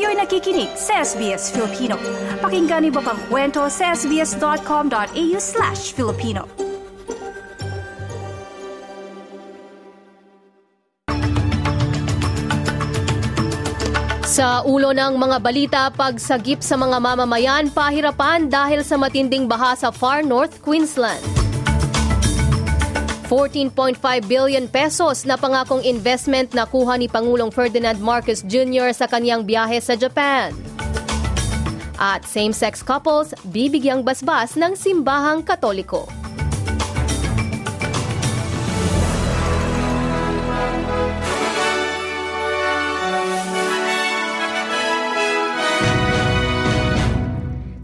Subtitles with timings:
[0.00, 2.00] Kayo'y nakikinig sa SBS Filipino.
[2.40, 6.48] Pakinggan niyo pa ang kwento sa sbs.com.au slash Filipino.
[14.24, 19.92] Sa ulo ng mga balita, pagsagip sa mga mamamayan, pahirapan dahil sa matinding baha sa
[19.92, 21.49] far north Queensland.
[23.30, 23.94] 14.5
[24.26, 28.90] billion pesos na pangakong investment na kuha ni Pangulong Ferdinand Marcos Jr.
[28.90, 30.50] sa kanyang biyahe sa Japan.
[31.94, 36.19] At same-sex couples, bibigyang basbas ng simbahang katoliko.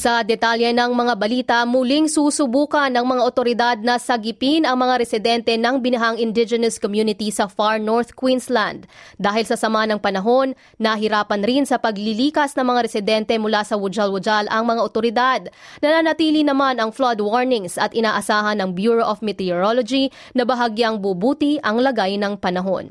[0.00, 5.52] Sa detalye ng mga balita, muling susubukan ng mga otoridad na sagipin ang mga residente
[5.60, 8.88] ng binahang indigenous community sa far north Queensland.
[9.20, 14.48] Dahil sa sama ng panahon, nahirapan rin sa paglilikas ng mga residente mula sa Wujal-Wujal
[14.48, 15.40] ang mga otoridad.
[15.84, 21.76] Nananatili naman ang flood warnings at inaasahan ng Bureau of Meteorology na bahagyang bubuti ang
[21.76, 22.88] lagay ng panahon.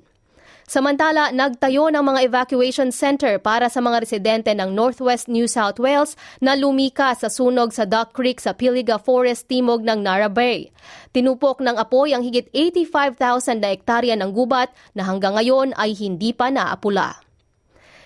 [0.70, 6.14] Samantala, nagtayo ng mga evacuation center para sa mga residente ng Northwest New South Wales
[6.38, 10.70] na lumika sa sunog sa Duck Creek sa Piliga Forest timog ng Nara Bay.
[11.10, 16.38] Tinupok ng apoy ang higit 85,000 na ektarya ng gubat na hanggang ngayon ay hindi
[16.38, 17.18] pa naapula.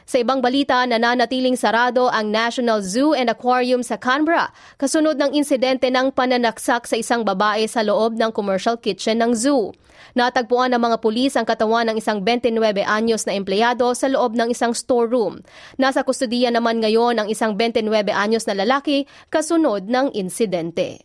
[0.08, 5.91] Sa ibang balita, nananatiling sarado ang National Zoo and Aquarium sa Canberra kasunod ng insidente
[5.91, 9.75] ng pananaksak sa isang babae sa loob ng commercial kitchen ng zoo.
[10.14, 12.53] Natagpuan ng mga pulis ang katawan ng isang 29
[12.86, 15.42] anyos na empleyado sa loob ng isang storeroom.
[15.81, 21.02] Nasa kustudiya naman ngayon ang isang 29 anyos na lalaki kasunod ng insidente.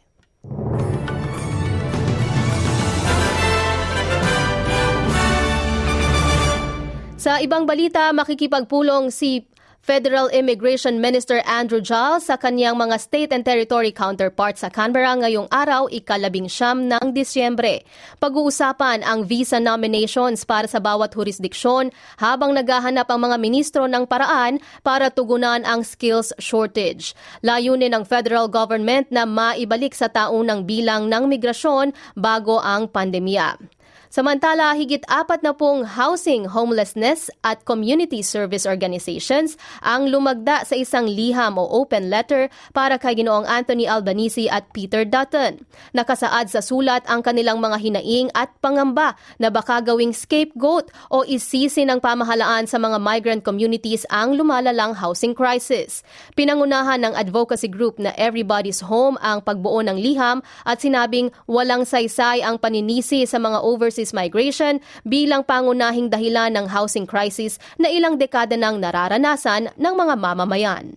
[7.18, 9.48] Sa ibang balita, makikipagpulong si
[9.88, 15.48] Federal Immigration Minister Andrew Giles sa kanyang mga state and territory counterparts sa Canberra ngayong
[15.48, 17.88] araw ikalabing siyam ng Disyembre.
[18.20, 21.88] Pag-uusapan ang visa nominations para sa bawat jurisdiksyon
[22.20, 27.16] habang naghahanap ang mga ministro ng paraan para tugunan ang skills shortage.
[27.40, 33.77] Layunin ng federal government na maibalik sa taunang bilang ng migrasyon bago ang pandemya.
[34.08, 41.04] Samantala, higit apat na pong housing, homelessness at community service organizations ang lumagda sa isang
[41.04, 45.60] liham o open letter para kay Ginoong Anthony Albanese at Peter Dutton.
[45.92, 51.84] Nakasaad sa sulat ang kanilang mga hinaing at pangamba na baka gawing scapegoat o isisi
[51.84, 56.00] ng pamahalaan sa mga migrant communities ang lumalalang housing crisis.
[56.32, 62.40] Pinangunahan ng advocacy group na Everybody's Home ang pagbuo ng liham at sinabing walang saysay
[62.40, 68.14] ang paninisi sa mga overseas overseas migration bilang pangunahing dahilan ng housing crisis na ilang
[68.14, 70.94] dekada nang nararanasan ng mga mamamayan.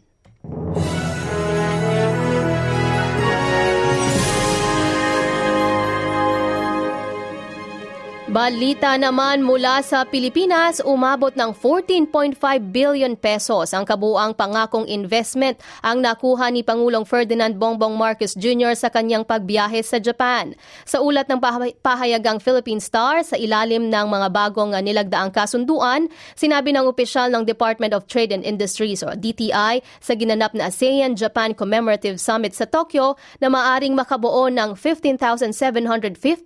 [8.31, 12.39] Balita naman mula sa Pilipinas, umabot ng 14.5
[12.71, 18.71] billion pesos ang kabuang pangakong investment ang nakuha ni Pangulong Ferdinand Bongbong Marcos Jr.
[18.79, 20.55] sa kanyang pagbiyahe sa Japan.
[20.87, 21.43] Sa ulat ng
[21.83, 26.07] pahayagang Philippine Star sa ilalim ng mga bagong nilagdaang kasunduan,
[26.39, 31.51] sinabi ng opisyal ng Department of Trade and Industries o DTI sa ginanap na ASEAN-Japan
[31.51, 35.51] Commemorative Summit sa Tokyo na maaring makabuo ng 15,750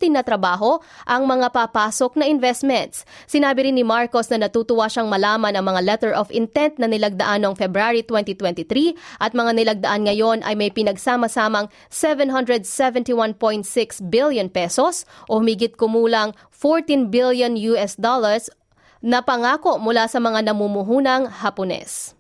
[0.09, 3.03] na trabaho ang mga pap papasok na investments.
[3.28, 7.44] Sinabi rin ni Marcos na natutuwa siyang malaman ang mga letter of intent na nilagdaan
[7.44, 13.35] noong February 2023 at mga nilagdaan ngayon ay may pinagsama-samang 771.6
[14.08, 18.47] billion pesos o humigit kumulang 14 billion US dollars
[19.03, 22.15] na pangako mula sa mga namumuhunang Hapones.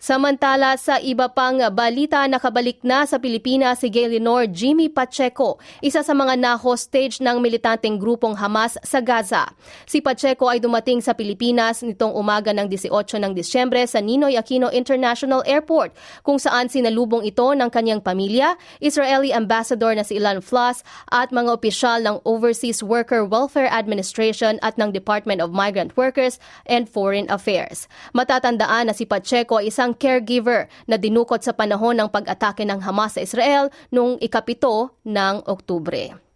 [0.00, 6.16] Samantala sa iba pang balita, nakabalik na sa Pilipinas si Gaylor Jimmy Pacheco, isa sa
[6.16, 9.52] mga na-hostage ng militanteng grupong Hamas sa Gaza.
[9.84, 12.88] Si Pacheco ay dumating sa Pilipinas nitong umaga ng 18
[13.20, 15.92] ng Disyembre sa Ninoy Aquino International Airport,
[16.24, 20.80] kung saan sinalubong ito ng kanyang pamilya, Israeli Ambassador na si Ilan Floss
[21.12, 26.88] at mga opisyal ng Overseas Worker Welfare Administration at ng Department of Migrant Workers and
[26.88, 27.84] Foreign Affairs.
[28.16, 32.78] Matatandaan na si Pacheco ay isang isang caregiver na dinukot sa panahon ng pag-atake ng
[32.78, 36.29] Hamas sa Israel noong ikapito ng Oktubre.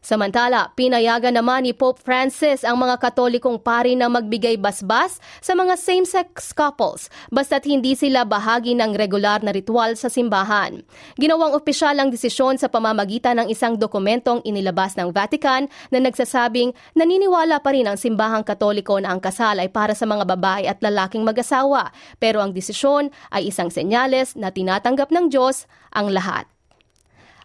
[0.00, 5.76] Samantala, pinayagan naman ni Pope Francis ang mga katolikong pari na magbigay basbas sa mga
[5.76, 10.80] same-sex couples basta't hindi sila bahagi ng regular na ritual sa simbahan.
[11.20, 17.60] Ginawang opisyal ang desisyon sa pamamagitan ng isang dokumentong inilabas ng Vatican na nagsasabing naniniwala
[17.60, 21.28] pa rin ang simbahang katoliko na ang kasal ay para sa mga babae at lalaking
[21.28, 26.48] mag-asawa pero ang desisyon ay isang senyales na tinatanggap ng Diyos ang lahat.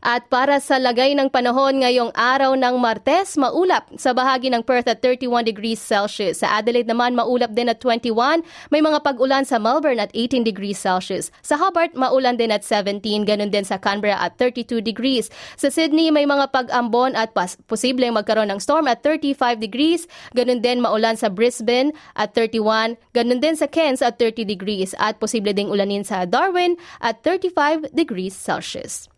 [0.06, 4.86] At para sa lagay ng panahon ngayong araw ng Martes, maulap sa bahagi ng Perth
[4.86, 6.46] at 31 degrees Celsius.
[6.46, 8.46] Sa Adelaide naman, maulap din at 21.
[8.69, 11.34] May mga pag-ulan sa Melbourne at 18 degrees Celsius.
[11.42, 13.02] Sa Hobart, maulan din at 17.
[13.25, 15.34] Ganun din sa Canberra at 32 degrees.
[15.57, 20.06] Sa Sydney, may mga pag-ambon at pas- posibleng magkaroon ng storm at 35 degrees.
[20.38, 22.94] Ganun din maulan sa Brisbane at 31.
[23.18, 24.94] Ganun din sa Cairns at 30 degrees.
[25.02, 29.10] At posible ding ulanin sa Darwin at 35 degrees Celsius.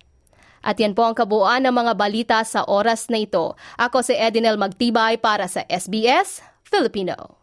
[0.67, 3.55] At yan po ang kabuuan ng mga balita sa oras na ito.
[3.79, 7.39] Ako si Edinel Magtibay para sa SBS Filipino.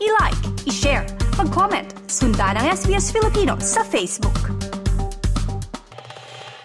[0.00, 1.04] I-like, i-share,
[1.36, 4.55] mag-comment, sundan ang SBS Filipino sa Facebook.